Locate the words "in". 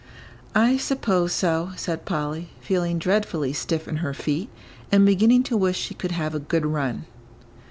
3.87-3.97